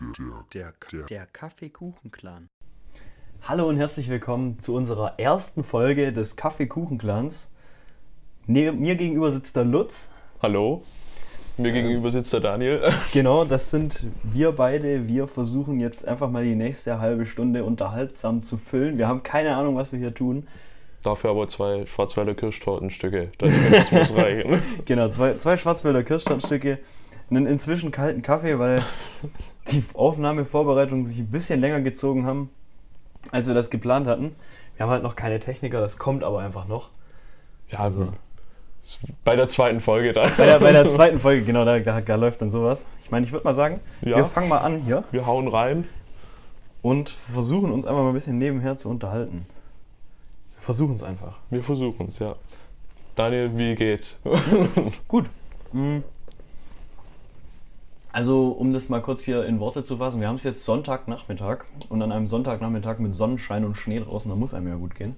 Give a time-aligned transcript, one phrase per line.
[0.00, 2.48] Der, der, der Kaffeekuchen-Clan.
[3.42, 7.50] Hallo und herzlich willkommen zu unserer ersten Folge des Kaffeekuchen-Clans.
[8.46, 10.08] Mir gegenüber sitzt der Lutz.
[10.40, 10.84] Hallo,
[11.58, 12.90] mir gegenüber sitzt der Daniel.
[13.12, 15.06] Genau, das sind wir beide.
[15.06, 18.96] Wir versuchen jetzt einfach mal die nächste halbe Stunde unterhaltsam zu füllen.
[18.96, 20.48] Wir haben keine Ahnung, was wir hier tun.
[21.02, 23.32] Dafür aber zwei Schwarzwälder Kirschtortenstücke.
[23.36, 23.50] Das
[23.92, 24.62] muss reichen.
[24.86, 26.78] Genau, zwei, zwei Schwarzwälder Kirschtortenstücke,
[27.28, 28.82] einen inzwischen kalten Kaffee, weil
[29.72, 32.50] die Aufnahmevorbereitungen sich ein bisschen länger gezogen haben,
[33.30, 34.34] als wir das geplant hatten.
[34.76, 36.90] Wir haben halt noch keine Techniker, das kommt aber einfach noch.
[37.68, 38.12] Ja, also
[39.24, 40.30] bei der zweiten Folge dann.
[40.36, 42.86] Bei der, bei der zweiten Folge, genau, da, da, da läuft dann sowas.
[43.02, 44.16] Ich meine, ich würde mal sagen, Ja.
[44.16, 45.86] wir fangen mal an hier Wir hauen rein.
[46.82, 49.46] und versuchen uns einfach mal ein bisschen nebenher zu unterhalten.
[50.56, 51.38] Wir versuchen es einfach.
[51.50, 52.34] Wir versuchen es, ja.
[53.16, 54.18] Daniel, wie geht's?
[55.08, 55.30] Gut.
[55.72, 55.98] Mm.
[58.12, 61.64] Also, um das mal kurz hier in Worte zu fassen, wir haben es jetzt Sonntagnachmittag
[61.90, 65.14] und an einem Sonntagnachmittag mit Sonnenschein und Schnee draußen, da muss einem ja gut gehen.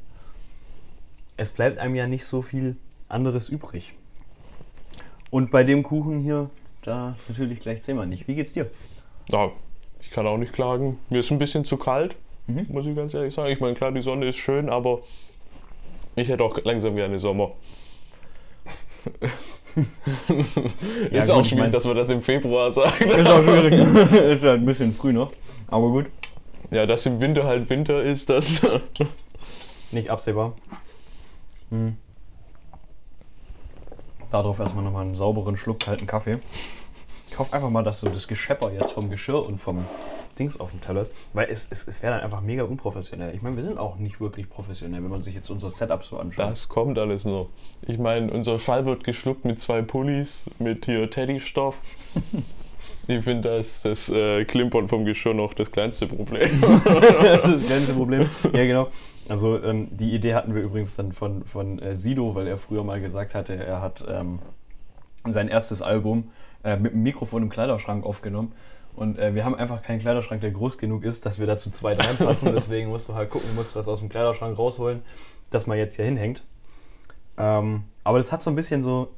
[1.39, 2.77] Es bleibt einem ja nicht so viel
[3.09, 3.95] anderes übrig.
[5.31, 6.51] Und bei dem Kuchen hier,
[6.83, 8.29] da natürlich gleich zehnmal nicht.
[8.29, 8.71] Wie geht's dir?
[9.31, 9.51] Ja,
[10.01, 10.99] ich kann auch nicht klagen.
[11.09, 12.67] Mir ist ein bisschen zu kalt, Mhm.
[12.71, 13.51] muss ich ganz ehrlich sagen.
[13.53, 15.01] Ich meine, klar, die Sonne ist schön, aber
[16.17, 17.53] ich hätte auch langsam gerne Sommer.
[21.11, 23.05] Ja, ist gut, auch ich schwierig, mein- dass wir das im Februar sagen.
[23.11, 23.73] Ist auch schwierig.
[24.13, 25.33] ist halt ein bisschen früh noch.
[25.69, 26.07] Aber gut.
[26.71, 28.61] Ja, dass im Winter halt Winter ist, das.
[29.91, 30.55] Nicht absehbar.
[31.71, 31.97] Hm.
[34.31, 36.39] Darauf erstmal nochmal einen sauberen Schluck kalten Kaffee.
[37.31, 39.85] Ich hoffe einfach mal, dass so das Geschepper jetzt vom Geschirr und vom
[40.43, 41.13] Dings auf dem Teller ist.
[41.33, 43.35] Weil es, es, es wäre dann einfach mega unprofessionell.
[43.35, 46.19] Ich meine, wir sind auch nicht wirklich professionell, wenn man sich jetzt unser Setup so
[46.19, 46.51] anschaut.
[46.51, 47.49] Das kommt alles noch.
[47.87, 51.77] Ich meine, unser Schall wird geschluckt mit zwei Pullis, mit hier Teddystoff.
[53.09, 56.61] Ich finde das, das äh, Klimpern vom Geschirr noch das kleinste Problem.
[56.85, 58.29] das ist das kleinste Problem.
[58.53, 58.89] Ja, genau.
[59.29, 62.85] Also ähm, die Idee hatten wir übrigens dann von, von äh, Sido, weil er früher
[62.85, 64.39] mal gesagt hatte, er hat ähm,
[65.25, 66.31] sein erstes Album
[66.63, 68.53] äh, mit dem Mikrofon im Kleiderschrank aufgenommen.
[68.95, 71.71] Und äh, wir haben einfach keinen Kleiderschrank, der groß genug ist, dass wir da zu
[71.71, 72.53] zweit reinpassen.
[72.55, 75.03] Deswegen musst du halt gucken, musst was aus dem Kleiderschrank rausholen,
[75.51, 76.43] das man jetzt hier hinhängt.
[77.39, 79.09] Ähm, aber das hat so ein bisschen so,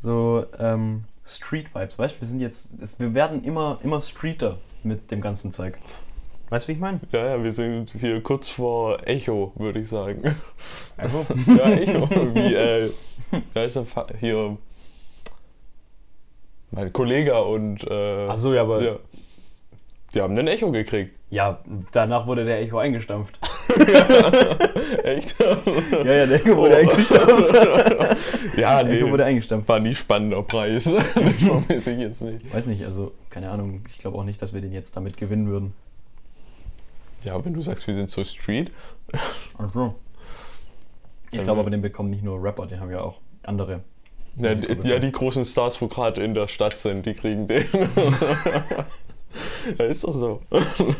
[0.00, 2.20] so ähm, Street-Vibes, weißt du?
[2.20, 5.78] Wir sind jetzt, es, wir werden immer, immer streeter mit dem ganzen Zeug.
[6.48, 7.00] Weißt du, wie ich meine?
[7.12, 10.34] ja, ja, wir sind hier kurz vor Echo, würde ich sagen.
[10.96, 12.10] Also, Ja, Echo.
[12.34, 12.90] Wie, äh,
[13.54, 13.86] da ist er
[14.18, 14.58] hier
[16.70, 17.84] mein Kollege und.
[17.88, 18.96] Äh, Ach so, ja, aber ja.
[20.14, 21.14] Die haben ein Echo gekriegt.
[21.30, 21.60] Ja,
[21.92, 23.38] danach wurde der Echo eingestampft.
[25.04, 25.36] Echt?
[25.92, 26.78] Ja, ja, der Echo wurde Oh.
[26.78, 27.54] eingestampft.
[28.56, 29.12] ja, Der Echo nee.
[29.12, 29.68] wurde eingestampft.
[29.68, 30.84] War nie spannender Preis.
[30.84, 32.52] das vermisse ich jetzt nicht.
[32.52, 33.82] Weiß nicht, also keine Ahnung.
[33.88, 35.72] Ich glaube auch nicht, dass wir den jetzt damit gewinnen würden.
[37.22, 38.72] Ja, wenn du sagst, wir sind so Street.
[39.58, 39.94] Ach so.
[41.30, 43.80] Ich glaube aber, den bekommen nicht nur Rapper, den haben ja auch andere.
[44.36, 47.66] Ja, die, ja, die großen Stars, wo gerade in der Stadt sind, die kriegen den.
[49.78, 50.40] ja, ist doch so.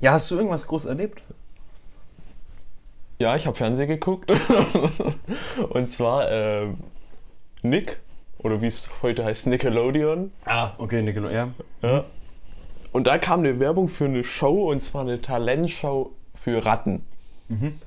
[0.00, 1.22] Ja, hast du irgendwas groß erlebt?
[3.18, 4.30] Ja, ich habe Fernsehen geguckt.
[5.70, 6.68] Und zwar äh,
[7.62, 7.98] Nick,
[8.38, 10.30] oder wie es heute heißt, Nickelodeon.
[10.44, 11.54] Ah, okay, Nickelodeon.
[11.82, 11.88] Ja.
[11.88, 12.04] Ja.
[12.92, 17.04] Und da kam eine Werbung für eine Show, und zwar eine Talentshow für Ratten.
[17.48, 17.80] Mhm.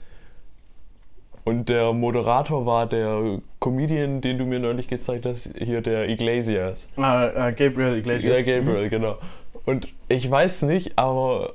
[1.44, 6.88] Und der Moderator war der Comedian, den du mir neulich gezeigt hast, hier der Iglesias.
[6.98, 8.38] Ah, äh, Gabriel Iglesias.
[8.40, 9.18] Ja, Gabriel, genau.
[9.66, 11.54] Und ich weiß nicht, aber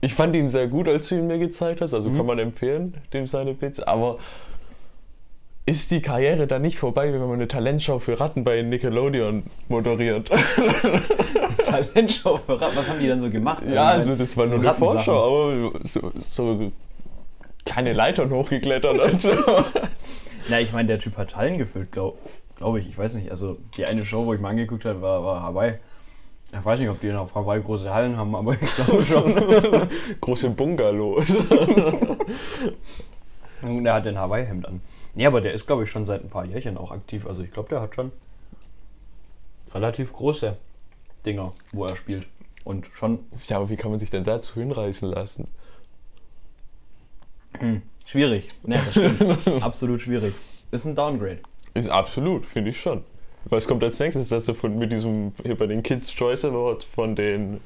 [0.00, 1.94] ich fand ihn sehr gut, als du ihn mir gezeigt hast.
[1.94, 3.80] Also kann man empfehlen, dem seine Bits.
[3.80, 4.18] Aber
[5.66, 10.28] ist die Karriere dann nicht vorbei, wenn man eine Talentshow für Ratten bei Nickelodeon moderiert?
[11.64, 12.76] Talentshow für Ratten.
[12.76, 13.62] Was haben die denn so gemacht?
[13.72, 14.74] ja, also das war So nur eine.
[14.74, 16.72] Vorschau, aber so, so
[17.64, 19.30] kleine Leitern hochgeklettert und so.
[20.48, 22.18] Na, ich meine, der Typ hat Hallen gefüllt, glaube
[22.56, 22.88] glaub ich.
[22.88, 23.30] Ich weiß nicht.
[23.30, 25.74] Also, die eine Show, wo ich mal angeguckt habe, war, war Hawaii.
[26.52, 29.34] Ich weiß nicht, ob die auf Hawaii große Hallen haben, aber ich glaube schon.
[30.20, 31.34] Große Bungalows.
[33.62, 34.80] Und der hat ein Hawaii-Hemd an.
[35.14, 37.26] Nee, aber der ist, glaube ich, schon seit ein paar Jährchen auch aktiv.
[37.26, 38.12] Also, ich glaube, der hat schon
[39.74, 40.56] relativ große
[41.24, 42.26] Dinger, wo er spielt.
[42.64, 45.48] Und schon Ja, aber wie kann man sich denn dazu hinreißen lassen?
[48.04, 48.48] Schwierig.
[48.64, 49.46] Nee, das stimmt.
[49.62, 50.34] Absolut schwierig.
[50.70, 51.40] Ist ein Downgrade.
[51.74, 53.02] Ist absolut, finde ich schon.
[53.46, 54.28] Was kommt als nächstes?
[54.28, 57.60] Dass er von, mit diesem, hier bei den Kids Choice Awards von den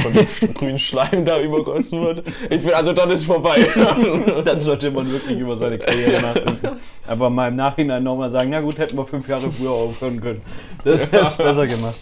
[0.00, 2.26] von dem grünen Schleim da übergossen wird.
[2.44, 3.68] Ich finde, also dann ist vorbei.
[4.44, 6.76] Dann sollte man wirklich über seine Karriere nachdenken.
[7.06, 10.42] Aber mal im Nachhinein nochmal sagen, na gut, hätten wir fünf Jahre früher aufhören können.
[10.84, 12.00] Das hätte es besser gemacht.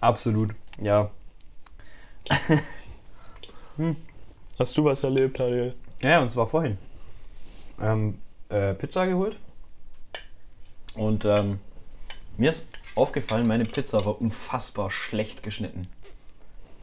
[0.00, 0.50] Absolut,
[0.82, 1.10] ja.
[4.58, 5.74] Hast du was erlebt, Daniel?
[6.02, 6.78] Ja, und zwar vorhin.
[7.80, 8.18] Ähm,
[8.48, 9.38] äh, Pizza geholt.
[10.94, 11.60] Und ähm,
[12.36, 15.86] mir ist aufgefallen, meine Pizza war unfassbar schlecht geschnitten.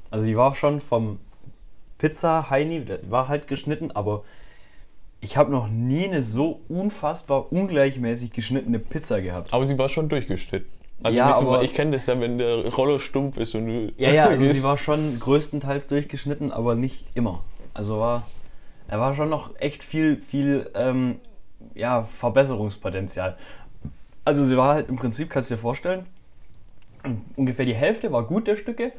[0.09, 1.19] Also die war schon vom
[1.97, 4.23] Pizza Heini, war halt geschnitten, aber
[5.19, 9.51] ich habe noch nie eine so unfassbar ungleichmäßig geschnittene Pizza gehabt.
[9.53, 10.69] Aber sie war schon durchgeschnitten.
[11.03, 13.91] Also Ja, aber- ich kenne das ja, wenn der Roller stumpf ist und du.
[13.97, 17.43] Ja, ja, also sie war schon größtenteils durchgeschnitten, aber nicht immer.
[17.75, 18.25] Also war,
[18.87, 21.19] er war schon noch echt viel, viel, ähm,
[21.75, 23.37] ja, Verbesserungspotenzial.
[24.23, 26.05] Also sie war halt im Prinzip, kannst du dir vorstellen,
[27.35, 28.93] ungefähr die Hälfte war gut der Stücke.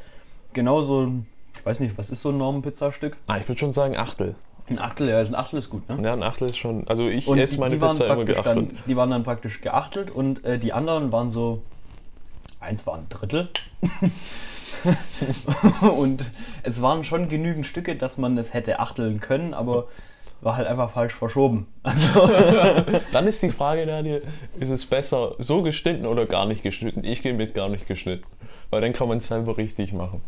[0.52, 1.10] Genauso,
[1.54, 3.16] ich weiß nicht, was ist so ein Normenpizzastück?
[3.26, 4.34] Ah, ich würde schon sagen Achtel.
[4.68, 5.98] Ein Achtel, ja, ein Achtel ist gut, ne?
[6.02, 6.86] Ja, ein Achtel ist schon.
[6.86, 8.56] Also ich Und esse die, meine die, waren Pizza immer geachtelt.
[8.56, 11.62] dann, die waren dann praktisch geachtelt und äh, die anderen waren so,
[12.60, 13.48] eins war ein Drittel.
[15.96, 16.30] und
[16.62, 19.88] es waren schon genügend Stücke, dass man es hätte achteln können, aber
[20.40, 21.66] war halt einfach falsch verschoben.
[21.82, 22.28] Also,
[23.12, 24.22] Dann ist die Frage, Daniel,
[24.60, 27.04] ist es besser so geschnitten oder gar nicht geschnitten?
[27.04, 28.26] Ich gehe mit gar nicht geschnitten.
[28.70, 30.20] Weil dann kann man es selber richtig machen.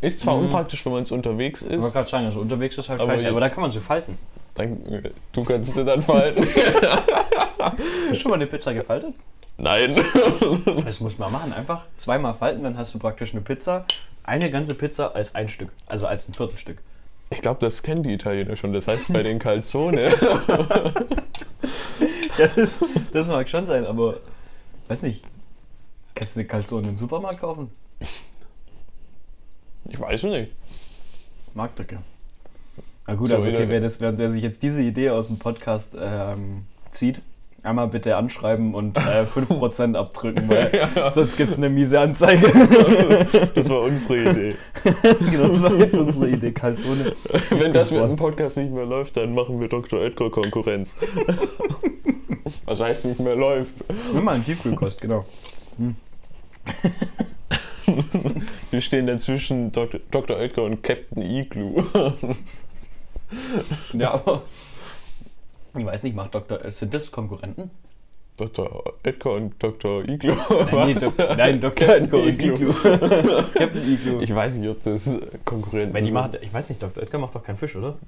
[0.00, 2.88] Ist zwar unpraktisch, wenn man es unterwegs ich wollte ist, gerade sagen, also unterwegs ist
[2.88, 4.18] halt Aber scheiße, je- aber da kann man sie falten.
[4.54, 6.46] dann, äh, du kannst sie dann falten.
[7.62, 9.14] Hast du schon mal eine Pizza gefaltet?
[9.56, 9.96] Nein.
[10.84, 11.52] Das muss man machen.
[11.52, 13.84] Einfach zweimal falten, dann hast du praktisch eine Pizza,
[14.24, 16.78] eine ganze Pizza als ein Stück, also als ein Viertelstück.
[17.30, 18.72] Ich glaube, das kennen die Italiener schon.
[18.72, 20.12] Das heißt bei den Calzone.
[22.38, 24.20] Ja, das, das mag schon sein, aber
[24.88, 25.22] weiß nicht.
[26.14, 27.70] Kannst du eine Calzone im Supermarkt kaufen?
[29.88, 30.52] Ich weiß es nicht.
[31.52, 31.98] Marktbrücke.
[33.06, 35.94] Na gut, So, also okay, wer, das, wer sich jetzt diese Idee aus dem Podcast
[36.00, 37.20] ähm, zieht,
[37.62, 40.70] einmal bitte anschreiben und äh, 5% abdrücken, weil
[41.14, 42.50] sonst gibt es eine miese Anzeige.
[43.54, 44.54] Das war unsere Idee.
[45.30, 47.12] genau, das war jetzt unsere Idee, Calzone.
[47.50, 50.00] Wenn das mit dem Podcast nicht mehr läuft, dann machen wir Dr.
[50.02, 50.96] Edgar Konkurrenz.
[52.64, 53.72] Was heißt nicht mehr läuft?
[54.12, 55.24] Nimm mal einen Tiefkühlkost, genau.
[58.70, 60.00] Wir stehen dann zwischen Dr.
[60.10, 60.38] Dr.
[60.38, 61.84] Edgar und Captain Igloo.
[63.92, 64.42] Ja, aber
[65.76, 66.64] ich weiß nicht, macht Dr.
[66.64, 67.70] äh, Sind das Konkurrenten?
[68.36, 68.94] Dr.
[69.02, 70.02] Edgar und Dr.
[70.08, 70.34] Igloo.
[70.72, 70.94] Nein, nee?
[70.94, 71.88] Dok- nein Dr.
[71.88, 72.28] Edgar und.
[72.28, 72.72] Igloo.
[73.54, 74.20] Captain Igloo.
[74.20, 75.10] Ich weiß nicht, ob das
[75.44, 76.14] Konkurrenten Wenn die sind.
[76.14, 77.02] machen, ich weiß nicht, Dr.
[77.02, 77.98] Edgar macht doch keinen Fisch, oder?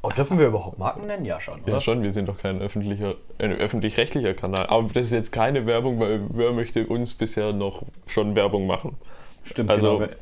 [0.00, 1.24] Oh, dürfen wir überhaupt Marken nennen?
[1.24, 1.74] Ja, schon, oder?
[1.74, 4.66] Ja, schon, wir sind doch kein öffentlicher, öffentlich-rechtlicher Kanal.
[4.66, 8.96] Aber das ist jetzt keine Werbung, weil wer möchte uns bisher noch schon Werbung machen?
[9.42, 10.12] Stimmt, Also- genau.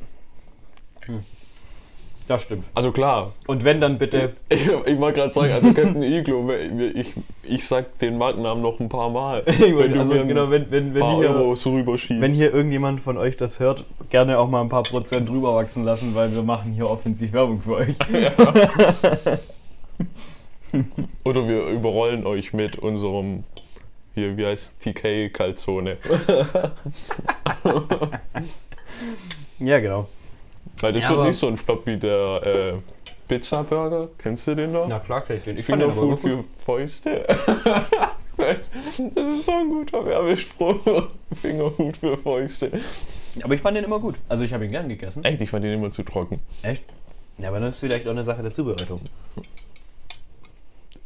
[1.07, 1.25] Hm.
[2.33, 2.65] Das stimmt.
[2.73, 4.33] Also klar, Und wenn, dann bitte.
[4.49, 6.51] ich, ich wollte gerade sagen, also Captain Igloo,
[6.95, 7.13] ich,
[7.43, 9.43] ich sag den Markennamen noch ein paar Mal.
[9.47, 12.23] wenn also, genau, hier, Euros rüberschiebst.
[12.23, 16.15] wenn hier irgendjemand von euch das hört, gerne auch mal ein paar Prozent rüberwachsen lassen,
[16.15, 17.95] weil wir machen hier offensiv Werbung für euch.
[21.25, 23.45] Oder wir überrollen euch mit unserem,
[24.15, 25.99] hier, wie heißt TK Calzone.
[29.59, 30.09] Ja, genau.
[30.81, 32.73] Weil das Ja, wird nicht so ein Flop wie der äh,
[33.29, 34.09] Pizza Burger.
[34.19, 34.87] Kennst du den noch?
[34.89, 35.59] Na klar, kenn ich den.
[35.59, 36.45] Ich fand den aber Fingerfood gut.
[36.59, 37.25] für Fäuste.
[38.37, 38.71] das
[39.15, 41.05] ist so ein guter Werbespruch.
[41.41, 42.81] Fingerfood für Fäuste.
[43.43, 44.17] Aber ich fand den immer gut.
[44.29, 45.25] Also ich habe ihn gern gegessen.
[45.25, 46.41] Echt, ich fand den immer zu trocken.
[46.63, 46.85] Echt?
[47.39, 49.01] Ja, aber das ist vielleicht auch eine Sache der Zubereitung.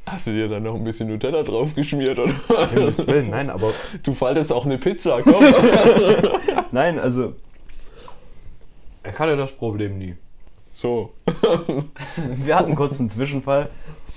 [0.06, 2.32] Hast du dir dann noch ein bisschen Nutella drauf geschmiert, oder?
[2.70, 3.72] Himmels Willen, nein, aber.
[4.04, 5.34] Du faltest auch eine Pizza, komm.
[6.70, 7.34] Nein, also.
[9.08, 10.16] Ich hatte das Problem nie.
[10.72, 11.12] so.
[12.34, 13.70] Wir hatten kurz einen Zwischenfall.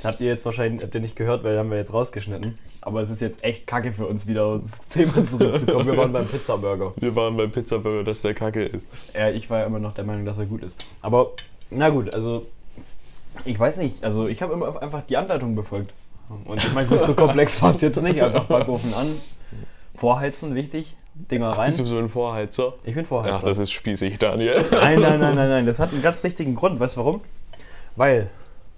[0.04, 2.58] Habt ihr jetzt wahrscheinlich habt ihr nicht gehört, weil haben wir jetzt rausgeschnitten.
[2.80, 5.86] Aber es ist jetzt echt kacke für uns, wieder ins Thema zurückzukommen.
[5.86, 6.94] Wir waren beim Pizzaburger.
[6.96, 8.88] Wir waren beim Pizza Burger, dass der Kacke ist.
[9.14, 10.86] Ja, ich war ja immer noch der Meinung, dass er gut ist.
[11.02, 11.32] Aber,
[11.70, 12.46] na gut, also.
[13.46, 15.94] Ich weiß nicht, also ich habe immer einfach die Anleitung befolgt.
[16.46, 18.22] Und ich meine, gut, so komplex war es jetzt nicht.
[18.22, 19.20] Einfach Backofen an,
[19.96, 20.96] vorheizen, wichtig,
[21.32, 21.68] Dinger rein.
[21.68, 22.74] Bist du so ein Vorheizer?
[22.84, 23.46] Ich bin Ach, Vorheizer.
[23.46, 24.56] das ist spießig, Daniel.
[24.72, 25.66] Nein, nein, nein, nein, nein.
[25.66, 26.80] Das hat einen ganz wichtigen Grund.
[26.80, 27.22] Weißt du warum?
[27.96, 28.30] Weil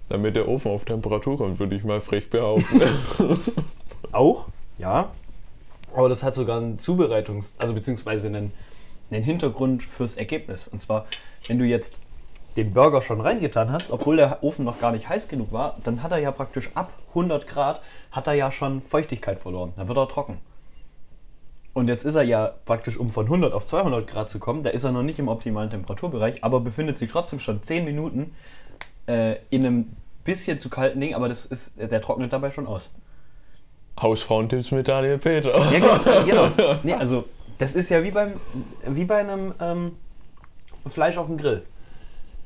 [0.08, 2.80] Damit der Ofen auf Temperatur kommt, würde ich mal frech behaupten.
[4.12, 4.46] auch,
[4.78, 5.10] ja.
[5.94, 8.52] Aber das hat sogar einen Zubereitungs-, also beziehungsweise einen,
[9.10, 10.66] einen Hintergrund fürs Ergebnis.
[10.66, 11.06] Und zwar,
[11.46, 12.00] wenn du jetzt
[12.56, 16.02] den Burger schon reingetan hast, obwohl der Ofen noch gar nicht heiß genug war, dann
[16.02, 17.80] hat er ja praktisch ab 100 Grad,
[18.10, 19.72] hat er ja schon Feuchtigkeit verloren.
[19.76, 20.38] Dann wird er trocken.
[21.74, 24.70] Und jetzt ist er ja praktisch, um von 100 auf 200 Grad zu kommen, da
[24.70, 28.34] ist er noch nicht im optimalen Temperaturbereich, aber befindet sich trotzdem schon 10 Minuten
[29.06, 29.86] äh, in einem
[30.24, 32.90] bisschen zu kalten Ding, aber das ist, der trocknet dabei schon aus.
[34.00, 35.58] Hausfrauentipps mit Daniel Peter.
[35.72, 35.78] Ja,
[36.24, 36.50] genau.
[36.50, 36.76] genau.
[36.82, 37.24] Nee, also
[37.58, 38.34] das ist ja wie beim
[38.86, 39.92] wie bei einem ähm,
[40.86, 41.62] Fleisch auf dem Grill.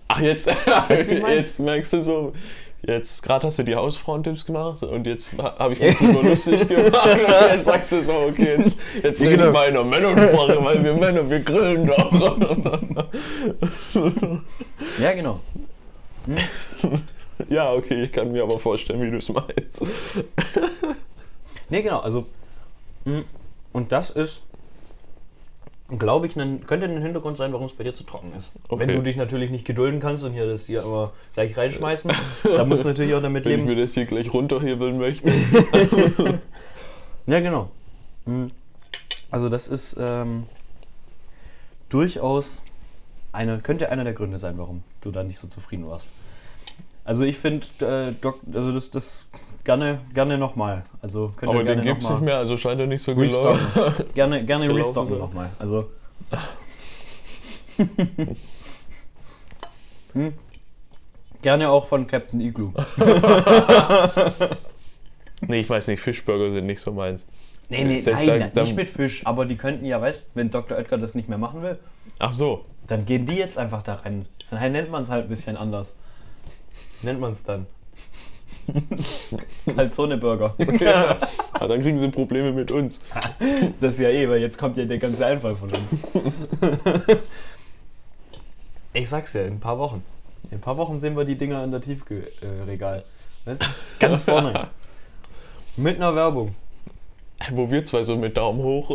[0.09, 0.49] Ach, jetzt,
[1.29, 2.33] jetzt merkst du so,
[2.83, 6.93] jetzt gerade hast du die Hausfrauentipps gemacht und jetzt habe ich mich drüber lustig gemacht.
[7.07, 9.47] Und jetzt sagst du so, okay, jetzt, jetzt Ja, genau.
[9.47, 13.07] ich mal in der Männersprache, weil wir Männer, wir grillen doch.
[15.01, 15.41] Ja, genau.
[17.49, 19.83] ja, okay, ich kann mir aber vorstellen, wie du es meinst.
[21.69, 22.27] Nee, genau, also
[23.05, 23.23] mh,
[23.73, 24.43] und das ist
[25.89, 28.53] glaube ich, ein, könnte ein Hintergrund sein, warum es bei dir zu trocken ist.
[28.69, 28.81] Okay.
[28.81, 32.11] Wenn du dich natürlich nicht gedulden kannst und hier das hier aber gleich reinschmeißen,
[32.43, 33.69] dann musst du natürlich auch damit Wenn ich leben.
[33.69, 35.33] mir das hier gleich runterhebeln möchte.
[37.27, 37.71] Ja, genau.
[38.25, 38.53] Mhm.
[39.31, 40.45] Also das ist ähm,
[41.89, 42.63] durchaus
[43.33, 46.09] eine, könnte einer der Gründe sein, warum du da nicht so zufrieden warst.
[47.07, 48.13] Also ich finde, äh,
[48.55, 49.31] also das, das
[49.65, 50.83] gerne, gerne nochmal.
[51.01, 53.03] Also könnt ihr Aber gerne den gibt's noch mal nicht mehr, also scheint er nicht
[53.03, 53.57] so gelaufen.
[53.75, 54.07] restocken.
[54.15, 55.51] gerne gerne restocken nochmal.
[55.59, 55.89] Also
[60.13, 60.33] hm.
[61.43, 62.73] Gerne auch von Captain Igloo.
[65.49, 67.27] Nee, ich weiß nicht, Fischburger sind nicht so meins.
[67.69, 69.21] Nee, nee, Das- nein, da- nicht mit Fisch.
[69.27, 70.79] Aber die könnten ja, weißt wenn Dr.
[70.79, 71.79] Oetker das nicht mehr machen will,
[72.19, 72.65] Ach so.
[72.87, 74.27] dann gehen die jetzt einfach da rein.
[74.51, 75.95] Dann nennt man es halt ein bisschen anders.
[77.07, 77.67] Nennt man es dann.
[79.77, 80.57] Calzone-Burger.
[80.81, 83.01] Ja, dann kriegen sie Probleme mit uns.
[83.81, 85.95] Das ist ja eh, weil jetzt kommt ja der ganze Einfall von uns.
[88.93, 90.03] Ich sag's ja, in ein paar Wochen.
[90.51, 93.05] In ein paar Wochen sehen wir die Dinger in der Tiefregal.
[93.45, 93.57] Du?
[94.01, 94.69] Ganz vorne.
[95.77, 96.57] Mit einer Werbung.
[97.53, 98.91] Wo wir zwei so mit Daumen hoch.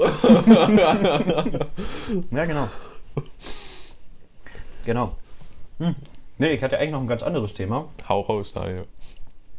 [2.30, 2.68] Ja, genau.
[4.84, 5.16] Genau.
[5.80, 5.96] Hm.
[6.42, 7.88] Nee, ich hatte eigentlich noch ein ganz anderes Thema.
[8.10, 8.88] Hau raus, Daniel.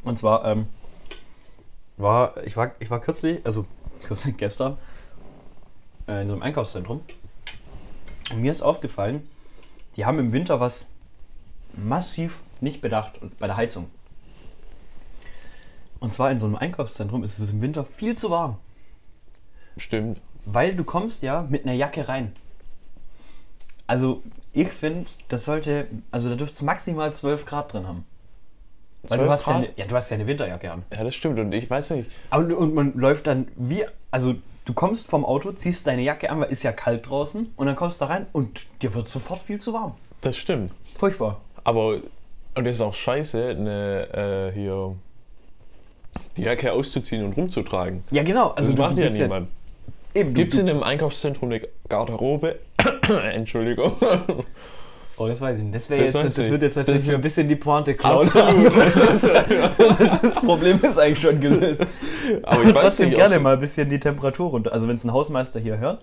[0.03, 0.67] Und zwar, ähm,
[1.97, 3.67] war, ich war, ich war kürzlich, also
[4.03, 4.77] kürzlich gestern,
[6.09, 7.03] äh, in so einem Einkaufszentrum.
[8.33, 9.29] Und mir ist aufgefallen,
[9.95, 10.89] die haben im Winter was
[11.73, 13.89] massiv nicht bedacht und bei der Heizung.
[16.01, 18.59] Und zwar in so einem Einkaufszentrum ist es im Winter viel zu warm.
[19.77, 20.21] Stimmt.
[20.47, 22.33] Weil du kommst ja mit einer Jacke rein.
[23.87, 24.23] Also
[24.53, 28.05] ich finde, das sollte, also da dürfte es maximal 12 Grad drin haben.
[29.03, 29.63] Weil 12 du hast ja, Grad?
[29.65, 30.83] eine, ja, du hast ja eine Winterjacke an.
[30.93, 31.39] Ja, das stimmt.
[31.39, 32.11] Und ich weiß nicht.
[32.31, 34.35] Aber, und man läuft dann wie, also
[34.65, 37.77] du kommst vom Auto, ziehst deine Jacke an, weil ist ja kalt draußen und dann
[37.77, 39.95] kommst du da rein und dir wird sofort viel zu warm.
[40.21, 40.73] Das stimmt.
[40.99, 41.41] Furchtbar.
[41.65, 42.01] Aber,
[42.55, 44.95] und das ist auch scheiße, eine, äh, hier,
[46.37, 48.05] die Jacke auszuziehen und rumzutragen.
[48.11, 49.49] Ja genau, Also das du, macht du ja niemand.
[50.15, 52.59] Ja, eben, Gibt es in einem Einkaufszentrum eine Garderobe?
[53.33, 53.93] Entschuldigung.
[55.19, 55.75] Oh, das weiß ich nicht.
[55.75, 58.27] Das, Das jetzt, das wird jetzt natürlich Das- wieder ein bisschen die Pointe klauen.
[58.29, 58.75] Absolut.
[60.23, 61.83] das Problem ist eigentlich schon gelöst.
[62.45, 64.73] Aber ich weiß Trotzdem nicht, gerne mal ein bisschen die Temperatur runter.
[64.73, 66.03] Also wenn es ein Hausmeister hier hört,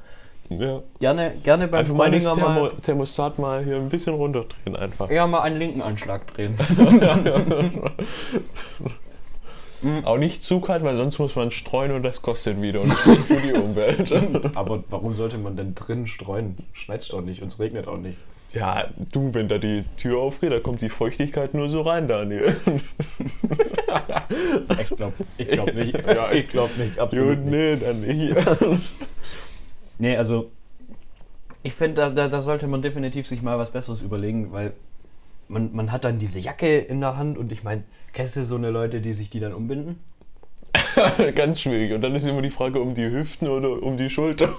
[0.50, 0.82] Ja.
[1.00, 5.10] gerne, gerne beim Einfach mal das mal, Thermostat mal hier ein bisschen runterdrehen einfach.
[5.10, 6.56] ja, mal einen linken Anschlag drehen.
[10.04, 13.00] Auch nicht zu kalt, weil sonst muss man streuen und das kostet wieder und ist
[13.00, 14.12] schlecht für die Umwelt.
[14.56, 16.58] Aber warum sollte man denn drin streuen?
[16.74, 18.18] Schneit doch nicht und es regnet auch nicht.
[18.52, 22.56] Ja, du, wenn da die Tür aufgeht, da kommt die Feuchtigkeit nur so rein, Daniel.
[24.80, 25.98] Ich glaube ich glaub nicht.
[26.08, 27.50] Ja, ich glaube nicht, absolut nicht.
[27.50, 28.38] nee, dann nicht.
[29.98, 30.52] Nee, also
[31.64, 34.74] ich finde, da, da, da sollte man definitiv sich mal was Besseres überlegen, weil
[35.50, 38.56] man, man hat dann diese Jacke in der Hand und ich meine, kennst du so
[38.56, 40.00] eine Leute, die sich die dann umbinden?
[41.36, 41.94] Ganz schwierig.
[41.94, 44.54] Und dann ist immer die Frage um die Hüften oder um die Schultern.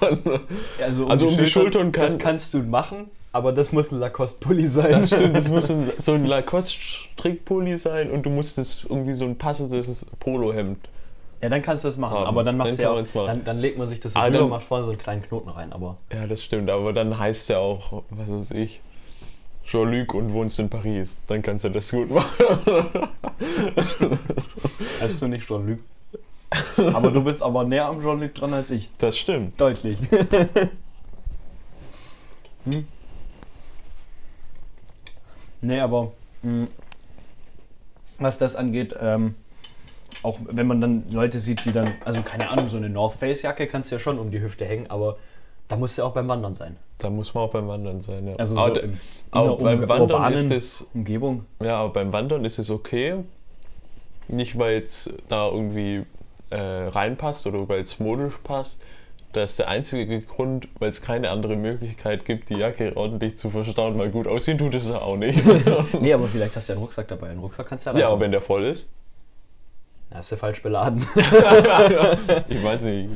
[0.83, 4.67] Also Also um die Schultern kann- Das kannst du machen, aber das muss ein Lacoste-Pulli
[4.67, 4.91] sein.
[4.91, 9.25] Das stimmt, das muss ein, so ein Lacoste-Strickpulli sein und du musst es irgendwie so
[9.25, 10.77] ein passendes Polohemd.
[11.41, 12.27] Ja, dann kannst du das machen, Haben.
[12.27, 14.47] aber dann machst Dann du ja dann, dann legt man sich das so Ah, drüber
[14.47, 17.59] macht vorne so einen kleinen Knoten rein, aber Ja, das stimmt, aber dann heißt er
[17.59, 18.81] auch, was weiß ich,
[19.65, 21.19] Jean-Luc und wohnst in Paris.
[21.27, 22.29] Dann kannst du das gut machen.
[24.99, 25.79] heißt du nicht Jean-Luc.
[26.77, 28.89] aber du bist aber näher am Jean-Luc dran als ich.
[28.97, 29.59] Das stimmt.
[29.59, 29.97] Deutlich.
[32.65, 32.87] hm?
[35.61, 36.67] Nee, aber mh,
[38.17, 39.35] was das angeht, ähm,
[40.23, 43.41] auch wenn man dann Leute sieht, die dann, also keine Ahnung, so eine North Face
[43.41, 45.17] Jacke kannst du ja schon um die Hüfte hängen, aber
[45.71, 46.75] da musst du ja auch beim Wandern sein.
[46.97, 48.35] Da muss man auch beim Wandern sein, ja.
[48.35, 48.99] Also aber so da- in, in
[49.31, 51.45] aber beim Wandern urbanen ist es, Umgebung.
[51.63, 53.15] ja, aber beim Wandern ist es okay.
[54.27, 56.03] Nicht, weil es da irgendwie
[56.51, 58.81] äh, reinpasst oder weil es modisch passt.
[59.33, 63.49] das ist der einzige Grund, weil es keine andere Möglichkeit gibt, die Jacke ordentlich zu
[63.49, 65.41] verstauen, weil gut aussehen tut es auch nicht.
[66.01, 67.29] Nee, aber vielleicht hast du ja einen Rucksack dabei.
[67.29, 68.89] Einen Rucksack kannst du ja ja, aber wenn der voll ist,
[70.11, 71.05] Ja, hast du falsch beladen.
[72.49, 73.09] ich weiß nicht.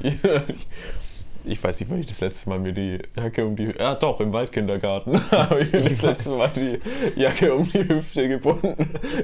[1.47, 3.71] Ich weiß nicht, wann ich das letzte Mal mir die Jacke um die.
[3.77, 6.79] Ja, doch, im Waldkindergarten habe ich mir das letzte Mal die
[7.15, 8.75] Jacke um die Hüfte gebunden.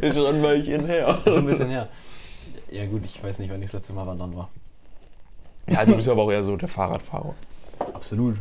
[0.01, 1.19] Ist schon ein Weilchen her.
[1.23, 1.89] Schon ein bisschen her.
[2.69, 4.49] Ja gut, ich weiß nicht, wann ich das letzte Mal wandern war.
[5.67, 7.35] Ja, du bist aber auch eher so der Fahrradfahrer.
[7.93, 8.37] Absolut.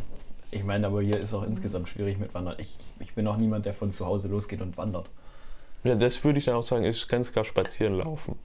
[0.51, 2.57] Ich meine, aber hier ist auch insgesamt schwierig mit Wandern.
[2.59, 5.07] Ich, ich bin auch niemand, der von zu Hause losgeht und wandert.
[5.85, 8.37] Ja, das würde ich dann auch sagen, ist ganz klar spazieren laufen.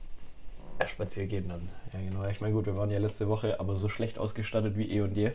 [0.81, 1.69] Ja, spazieren gehen dann.
[1.93, 2.27] Ja, genau.
[2.29, 5.15] Ich meine, gut, wir waren ja letzte Woche aber so schlecht ausgestattet wie eh und
[5.15, 5.31] je.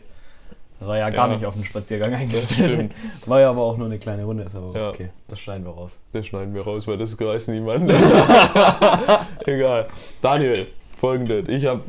[0.79, 1.35] Das war ja gar Ja.
[1.35, 2.91] nicht auf den Spaziergang eingestellt.
[3.27, 4.89] War ja aber auch nur eine kleine Runde, ist aber Ja.
[4.89, 5.09] okay.
[5.27, 5.99] Das schneiden wir raus.
[6.11, 7.91] Das schneiden wir raus, weil das weiß niemand.
[9.45, 9.87] Egal.
[10.23, 10.67] Daniel,
[10.99, 11.47] folgendes.
[11.49, 11.81] Ich habe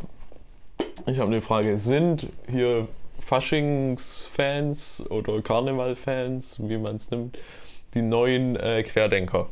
[1.06, 1.78] ich hab eine Frage.
[1.78, 2.86] Sind hier
[3.20, 7.38] Faschingsfans oder Karnevalfans, wie man es nimmt,
[7.94, 9.48] die neuen äh, Querdenker?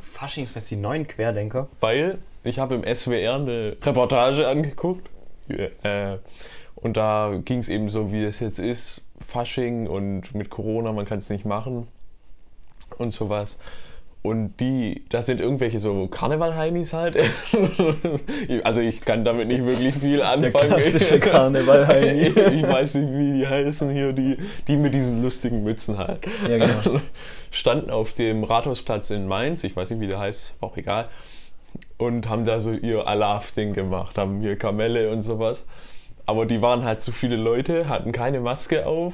[0.00, 1.68] Faschingsfest, die neuen Querdenker.
[1.80, 5.08] Weil ich habe im SWR eine Reportage angeguckt
[5.48, 6.18] äh,
[6.76, 11.04] und da ging es eben so, wie es jetzt ist, Fasching und mit Corona, man
[11.04, 11.86] kann es nicht machen
[12.98, 13.58] und sowas.
[14.22, 17.16] Und die, das sind irgendwelche so Karneval-Heinis halt.
[18.64, 20.52] also ich kann damit nicht wirklich viel anfangen.
[20.52, 22.26] klassische Karneval-Heini.
[22.26, 24.36] ich, ich weiß nicht, wie die heißen hier, die,
[24.68, 26.18] die mit diesen lustigen Mützen halt.
[26.46, 27.00] Ja, genau.
[27.50, 31.08] Standen auf dem Rathausplatz in Mainz, ich weiß nicht, wie der heißt, auch egal.
[32.00, 35.66] Und haben da so ihr Alaf-Ding gemacht, haben hier Kamelle und sowas.
[36.24, 39.12] Aber die waren halt zu viele Leute, hatten keine Maske auf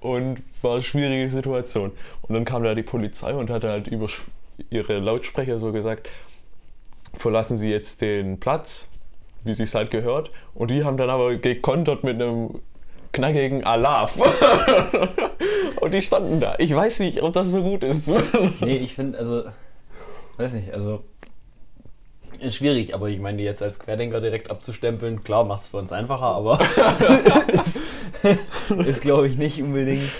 [0.00, 1.92] und war eine schwierige Situation.
[2.22, 4.06] Und dann kam da die Polizei und hat halt über
[4.70, 6.08] ihre Lautsprecher so gesagt,
[7.18, 8.88] verlassen Sie jetzt den Platz,
[9.44, 10.30] wie sich halt gehört.
[10.54, 12.60] Und die haben dann aber gekontert mit einem
[13.12, 14.16] knackigen Alaf.
[15.82, 16.54] und die standen da.
[16.56, 18.10] Ich weiß nicht, ob das so gut ist.
[18.60, 19.42] Nee, ich finde, also,
[20.38, 21.02] weiß nicht, also,
[22.40, 25.92] ist schwierig, aber ich meine, jetzt als Querdenker direkt abzustempeln, klar, macht es für uns
[25.92, 26.58] einfacher, aber
[27.64, 27.82] ist,
[28.86, 30.10] ist glaube ich, nicht unbedingt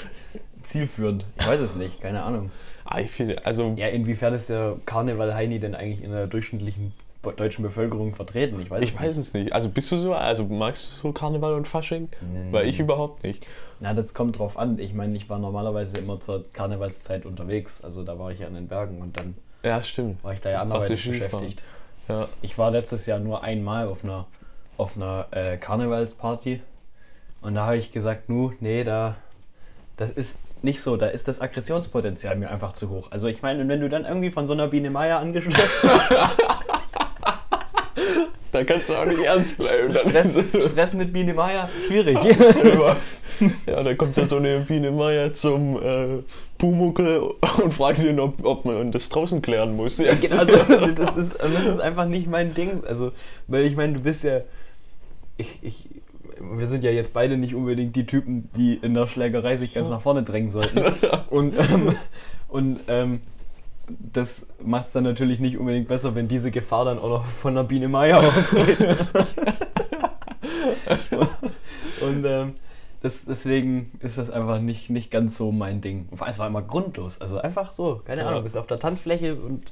[0.62, 1.24] zielführend.
[1.38, 2.50] Ich weiß es nicht, keine Ahnung.
[2.84, 6.92] ah, ich finde, also Ja, inwiefern ist der Karneval Heini denn eigentlich in der durchschnittlichen
[7.36, 8.60] deutschen Bevölkerung vertreten?
[8.60, 9.52] Ich weiß ich es weiß es nicht.
[9.52, 12.08] Also bist du so, also magst du so Karneval und Fasching?
[12.20, 12.52] Nee.
[12.52, 13.44] Weil ich überhaupt nicht.
[13.80, 14.78] Na, das kommt drauf an.
[14.78, 17.80] Ich meine, ich war normalerweise immer zur Karnevalszeit unterwegs.
[17.82, 20.22] Also da war ich ja in den Bergen und dann Ja, stimmt.
[20.22, 21.64] war ich da ja anderweitig beschäftigt.
[22.08, 22.28] Ja.
[22.42, 24.26] Ich war letztes Jahr nur einmal auf einer,
[24.76, 26.60] auf einer äh, Karnevalsparty
[27.40, 29.16] und da habe ich gesagt, nu, nee, da,
[29.96, 33.10] das ist nicht so, da ist das Aggressionspotenzial mir einfach zu hoch.
[33.10, 35.58] Also ich meine, wenn du dann irgendwie von so einer Biene Meier angestresst
[38.52, 39.92] Da kannst du auch nicht ernst bleiben.
[39.92, 40.38] Dann Stress,
[40.70, 42.16] Stress mit Biene Meier, schwierig.
[43.66, 46.22] ja, da kommt ja so eine Biene Meier zum äh,
[46.58, 49.98] Pumuckel und fragt ihn, ob, ob man das draußen klären muss.
[49.98, 50.34] Jetzt.
[50.34, 50.54] also,
[50.94, 52.84] das, ist, das ist einfach nicht mein Ding.
[52.86, 53.12] Also,
[53.46, 54.40] weil ich meine, du bist ja.
[55.36, 55.88] Ich, ich,
[56.40, 59.90] wir sind ja jetzt beide nicht unbedingt die Typen, die in der Schlägerei sich ganz
[59.90, 60.82] nach vorne drängen sollten.
[61.30, 61.96] Und, ähm,
[62.48, 63.20] und ähm,
[63.88, 67.54] das macht es dann natürlich nicht unbedingt besser, wenn diese Gefahr dann auch noch von
[67.54, 68.78] der Biene Meier ausgeht.
[72.00, 72.54] und ähm,
[73.02, 76.06] das, deswegen ist das einfach nicht, nicht ganz so mein Ding.
[76.10, 77.20] Und vor allem, Es war immer grundlos.
[77.20, 78.28] Also einfach so, keine Ja.
[78.28, 79.64] Ahnung, bist auf der Tanzfläche und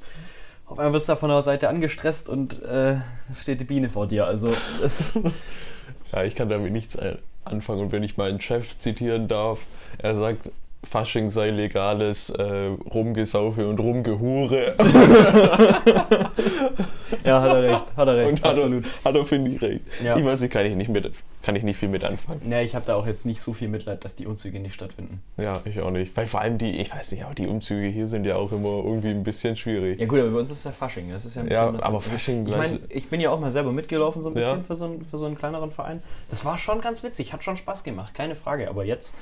[0.67, 2.97] auf einmal wirst du da von der Seite angestresst und äh,
[3.39, 4.25] steht die Biene vor dir.
[4.25, 5.13] Also das,
[6.11, 7.81] Ja, ich kann damit nichts ein- anfangen.
[7.81, 9.59] Und wenn ich meinen Chef zitieren darf,
[9.99, 10.49] er sagt,
[10.85, 14.75] Fasching sei legales äh, Rumgesaufe und Rumgehure.
[17.23, 18.85] ja, hat er recht, hat er recht, und er, absolut.
[19.03, 19.81] hat er finde ich recht.
[20.03, 20.17] Ja.
[20.17, 21.11] Ich weiß nicht, kann ich nicht, mit,
[21.43, 22.41] kann ich nicht viel mit anfangen.
[22.49, 25.21] Ja, ich habe da auch jetzt nicht so viel Mitleid, dass die Umzüge nicht stattfinden.
[25.37, 26.15] Ja, ich auch nicht.
[26.15, 28.83] Weil vor allem die, ich weiß nicht, aber die Umzüge hier sind ja auch immer
[28.85, 29.99] irgendwie ein bisschen schwierig.
[29.99, 31.09] Ja gut, aber bei uns ist ja Fasching.
[31.11, 32.01] Das ist ja ein Ja, bisschen was aber.
[32.01, 34.63] Fasching, Ich meine, ich bin ja auch mal selber mitgelaufen so ein bisschen Ja.
[34.63, 36.01] für, so einen, für so einen kleineren Verein.
[36.29, 38.69] Das war schon ganz witzig, hat schon Spaß gemacht, keine Frage.
[38.69, 39.13] Aber jetzt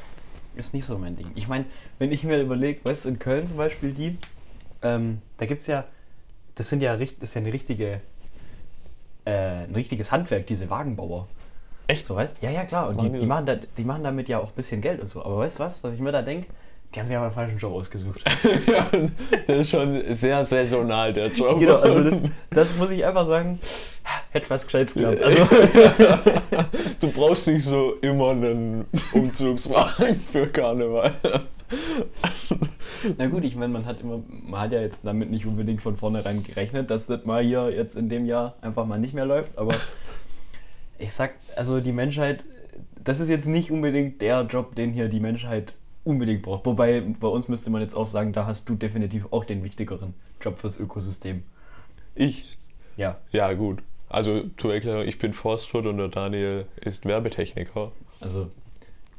[0.56, 1.32] ist nicht so mein Ding.
[1.36, 1.66] Ich meine,
[2.00, 4.18] wenn ich mir überlege, weißt du, in Köln zum Beispiel die,
[4.82, 5.86] ähm, da gibt es ja,
[6.56, 8.02] das sind ja, das ist ja eine richtige,
[9.26, 11.28] äh, ein richtiges Handwerk, diese Wagenbauer.
[11.88, 12.08] Echt?
[12.08, 12.89] So, weißt Ja, ja, klar.
[12.89, 15.24] Und die, die machen da, die machen damit ja auch ein bisschen Geld und so.
[15.24, 16.48] Aber weißt du was, was ich mir da denke?
[16.93, 18.21] Die haben sich aber einen falschen Job ausgesucht.
[18.67, 18.88] ja,
[19.47, 21.60] das ist schon sehr saisonal, der Job.
[21.60, 23.60] Genau, also das, das muss ich einfach sagen,
[24.32, 25.21] hätte was Gescheites gehabt.
[25.21, 25.43] Also,
[26.99, 31.13] Du brauchst nicht so immer einen Umzugswagen für Karneval.
[33.17, 35.95] na gut, ich meine, man hat immer, man hat ja jetzt damit nicht unbedingt von
[35.95, 39.58] vornherein gerechnet, dass das mal hier jetzt in dem Jahr einfach mal nicht mehr läuft,
[39.58, 39.75] aber
[40.99, 42.45] ich sag, also die Menschheit
[43.03, 45.73] das ist jetzt nicht unbedingt der Job, den hier die Menschheit
[46.04, 46.66] unbedingt braucht.
[46.66, 50.13] Wobei, bei uns müsste man jetzt auch sagen, da hast du definitiv auch den wichtigeren
[50.42, 51.44] Job fürs Ökosystem.
[52.16, 52.46] Ich?
[52.98, 53.18] Ja.
[53.32, 53.82] Ja, gut.
[54.10, 57.92] Also zur Erklärung, ich bin Forstwirt und der Daniel ist Werbetechniker.
[58.20, 58.52] Also,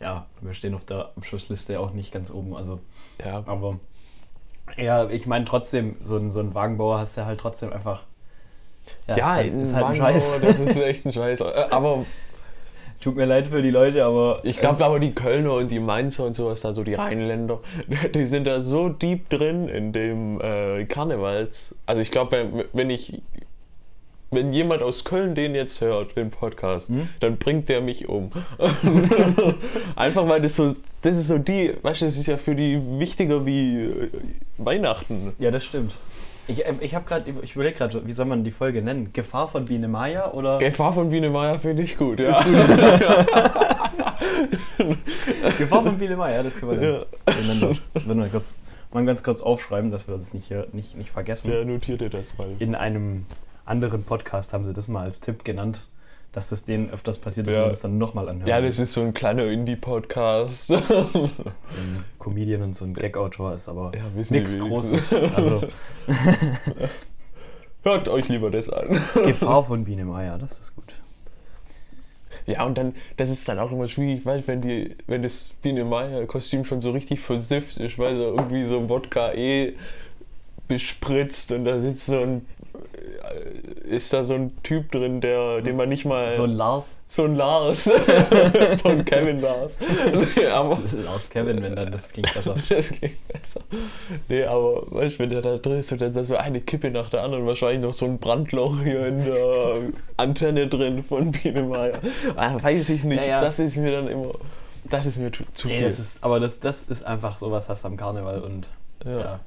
[0.01, 2.55] ja, wir stehen auf der Abschlussliste auch nicht ganz oben.
[2.55, 2.81] Also,
[3.25, 3.81] Ja, aber
[4.77, 8.05] ja, ich meine trotzdem, so ein, so ein Wagenbauer hast du halt trotzdem einfach.
[9.07, 10.40] ja, ist halt, ist halt ein Scheiß.
[10.40, 11.42] Das ist echt ein Scheiß.
[11.70, 12.05] Aber
[13.05, 14.40] Tut mir leid für die Leute, aber.
[14.45, 17.61] ich glaube aber die Kölner und die Mainzer und sowas, da so die Rheinländer,
[18.14, 21.75] die sind da so deep drin in dem äh, Karnevals.
[21.85, 23.21] Also ich glaube, wenn, wenn ich
[24.31, 27.09] wenn jemand aus Köln den jetzt hört, den Podcast, Hm?
[27.21, 28.31] dann bringt der mich um.
[29.97, 32.81] Einfach weil das so, das ist so die, weißt du, das ist ja für die
[32.99, 34.09] wichtiger wie äh,
[34.57, 35.35] Weihnachten.
[35.38, 35.93] Ja, das stimmt.
[36.46, 39.12] Ich, ähm, ich habe gerade, ich überlege gerade, wie soll man die Folge nennen?
[39.12, 42.38] Gefahr von Biene Maya oder Gefahr von Biene Meier finde ich gut, ja.
[45.59, 46.42] Gefahr von Biene Maya?
[46.42, 47.07] Das können wir.
[47.26, 47.83] Wir nennen das.
[47.94, 48.57] Wenn wir kurz,
[48.92, 51.50] mal ganz kurz aufschreiben, dass wir das nicht hier nicht, nicht vergessen.
[51.50, 52.48] Ja, notiert ihr das mal.
[52.59, 53.24] In einem
[53.64, 55.87] anderen Podcast haben sie das mal als Tipp genannt,
[56.35, 57.61] dass das denen öfters passiert, dass Ja.
[57.61, 58.49] man das dann nochmal anhört.
[58.49, 60.66] Ja, das ist so ein kleiner Indie-Podcast.
[60.66, 64.59] so ein Comedian und so ein Gag-Autor ist aber Ja, nichts.
[64.59, 65.12] Großes.
[65.35, 65.62] Also
[67.83, 69.01] Hört euch lieber das an.
[69.25, 70.85] Gefahr von Biene Maya, das ist gut.
[72.47, 75.55] Ja, und dann, das ist dann auch immer schwierig, weißt du, wenn, die, wenn das
[75.62, 79.75] Biene Meier-Kostüm schon so richtig versifft ist, weil so irgendwie so Wodka eh
[80.68, 82.47] bespritzt und da sitzt so ein,
[83.88, 87.24] ist da so ein Typ drin, der, den man nicht mal, So ein Lars, so
[87.24, 87.85] ein Lars,
[88.83, 89.78] so ein Kevin Lars.
[90.37, 92.57] Nee, aber Lars Kevin, wenn dann, das klingt besser.
[92.68, 93.61] das klingt besser.
[94.28, 96.90] Nee, aber weißt du, wenn der da drin ist und dann da so eine Kippe
[96.90, 99.76] nach der anderen, wahrscheinlich noch so ein Brandloch hier in der
[100.16, 101.98] Antenne drin von Biene Meier.
[102.37, 103.18] Ah, weiß ich nicht.
[103.20, 103.40] Ja, ja.
[103.40, 104.33] Das ist mir dann immer.
[104.85, 105.85] Das ist mir zu, zu Nee, viel.
[105.85, 108.68] das ist, aber das, das ist einfach so, was hast du am Karneval und
[109.05, 109.19] Ja.
[109.19, 109.40] ja.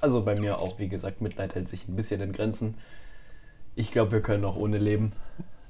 [0.00, 2.74] Also bei mir auch, wie gesagt, Mitleid hält sich ein bisschen in Grenzen.
[3.74, 5.12] Ich glaube, wir können auch ohne leben.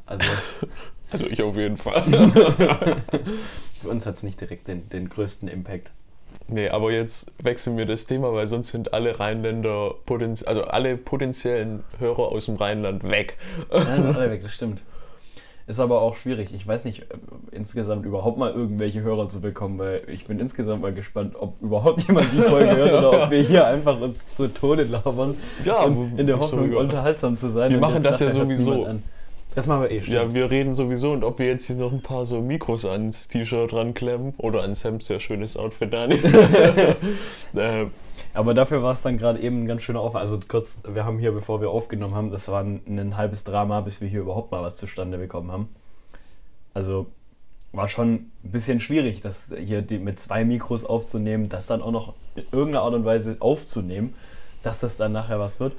[0.06, 0.24] Also
[1.12, 2.04] also ich auf jeden Fall.
[3.80, 5.90] für uns hat es nicht direkt den, den größten Impact.
[6.48, 9.94] nee, aber jetzt wechseln wir das Thema, weil sonst sind alle Rheinländer,
[10.46, 13.38] also alle potenziellen Hörer aus dem Rheinland weg.
[13.70, 14.80] Ja, sind alle weg, das stimmt.
[15.72, 16.52] Ist aber auch schwierig.
[16.54, 17.16] Ich weiß nicht, äh,
[17.50, 22.02] insgesamt überhaupt mal irgendwelche Hörer zu bekommen, weil ich bin insgesamt mal gespannt, ob überhaupt
[22.08, 25.34] jemand die Folge hört oder ob wir hier einfach uns zu Tode labern.
[25.64, 27.70] Ja, in der Hoffnung, unterhaltsam zu sein.
[27.72, 28.84] Wir machen das ja sowieso.
[28.84, 29.02] an.
[29.54, 30.16] Das machen wir eh, stimmt.
[30.16, 33.28] Ja, wir reden sowieso und ob wir jetzt hier noch ein paar so Mikros ans
[33.28, 36.24] T-Shirt ranklemmen oder ans Hemd, sehr schönes Outfit, Daniel.
[37.54, 37.86] äh,
[38.34, 40.22] Aber dafür war es dann gerade eben ein ganz schöner Aufwand.
[40.22, 43.82] Also kurz, wir haben hier, bevor wir aufgenommen haben, das war ein, ein halbes Drama,
[43.82, 45.68] bis wir hier überhaupt mal was zustande bekommen haben.
[46.72, 47.08] Also
[47.72, 48.12] war schon
[48.44, 52.44] ein bisschen schwierig, das hier die, mit zwei Mikros aufzunehmen, das dann auch noch in
[52.52, 54.14] irgendeiner Art und Weise aufzunehmen,
[54.62, 55.74] dass das dann nachher was wird.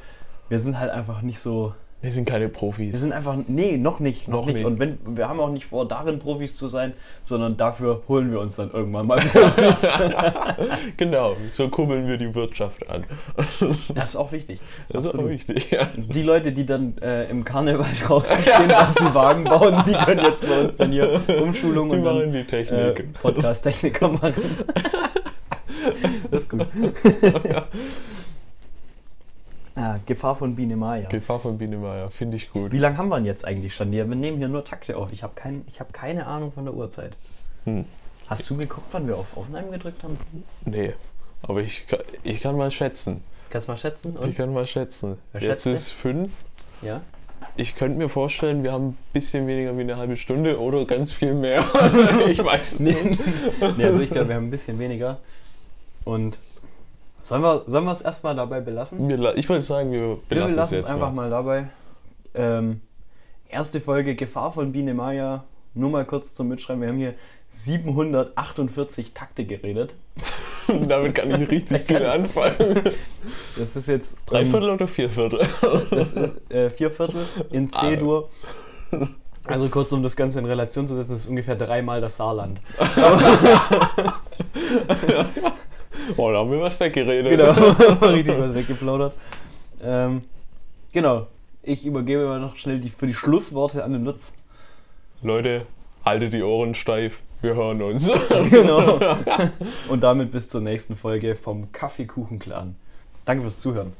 [0.49, 1.73] Wir sind halt einfach nicht so.
[2.03, 2.99] Wir sind keine Wir Profis.
[2.99, 3.35] sind einfach.
[3.47, 4.27] Nee, noch nicht.
[4.27, 4.57] Noch, Noch nicht.
[4.57, 4.65] nicht.
[4.65, 6.91] Und wenn, wir haben auch nicht vor, darin Profis zu sein,
[7.23, 9.89] sondern dafür holen wir uns dann irgendwann mal Profis.
[10.97, 13.05] Genau, so kurbeln wir die Wirtschaft an.
[13.95, 14.59] Das ist auch wichtig.
[14.89, 15.31] Das ist auch Absolut.
[15.31, 15.71] wichtig.
[15.71, 15.87] Ja.
[15.95, 20.25] Die Leute, die dann äh, im Karneval draußen stehen, dass sie Wagen bauen, die können
[20.25, 23.13] jetzt bei uns dann hier Umschulung Die und dann die äh, Technik.
[23.21, 24.33] Podcast-Techniker machen.
[26.31, 26.67] das ist gut.
[29.75, 31.09] Ah, Gefahr von Biene Maya.
[31.09, 32.71] Gefahr von Biene Meier, finde ich gut.
[32.71, 33.91] Wie lange haben wir denn jetzt eigentlich schon?
[33.91, 35.11] Wir nehmen hier nur Takte auf.
[35.11, 37.15] Ich habe kein, ich hab keine Ahnung von der Uhrzeit.
[37.65, 37.85] Hm.
[38.27, 40.17] Hast du geguckt, wann wir auf Aufnehmen gedrückt haben?
[40.65, 40.93] Nee,
[41.41, 43.21] aber ich, kann- ich kann mal schätzen.
[43.49, 44.15] Kannst du mal schätzen?
[44.15, 44.35] Ich Und?
[44.35, 45.17] kann mal schätzen.
[45.33, 46.29] Wer Jetzt ist fünf.
[46.81, 47.01] Ja?
[47.55, 51.11] Ich könnte mir vorstellen, wir haben ein bisschen weniger wie eine halbe Stunde oder ganz
[51.11, 51.63] viel mehr.
[52.29, 53.21] ich weiß es Nee, nicht.
[53.77, 55.19] nee, also ich glaube, wir haben ein bisschen weniger.
[56.05, 56.39] Und
[57.23, 59.07] sollen wir, sollen wir es erstmal dabei belassen?
[59.09, 61.23] Wir la- Ich würde sagen, wir Wir belassen es belassen es jetzt einfach mal.
[61.23, 61.67] mal dabei.
[62.35, 62.81] Ähm,
[63.49, 65.43] erste Folge Gefahr von Biene Maya.
[65.75, 66.81] Nur mal kurz zum Mitschreiben.
[66.83, 67.15] Wir haben hier
[67.47, 69.95] 748 Takte geredet.
[70.87, 72.81] Damit kann ich richtig viel anfangen.
[73.57, 75.47] Das ist jetzt Drei ähm, Viertel oder vier Viertel?
[75.89, 78.29] Das ist äh, vier Viertel in C-Dur.
[79.45, 82.61] Also kurz, um das Ganze in Relation zu setzen, das ist ungefähr dreimal das Saarland.
[86.17, 87.31] Oh, da haben wir was weggeredet.
[87.31, 87.51] Genau,
[88.11, 89.13] richtig was weggeplaudert.
[89.81, 90.21] Ähm,
[90.91, 91.27] genau,
[91.61, 94.35] ich übergebe mal noch schnell die, für die Schlussworte an den Lutz.
[95.21, 95.65] Leute,
[96.05, 97.21] haltet die Ohren steif.
[97.41, 98.09] Wir hören uns.
[98.49, 98.99] Genau.
[99.89, 102.75] Und damit bis zur nächsten Folge vom Kaffeekuchen-Clan.
[103.25, 103.93] Danke fürs Zuhören.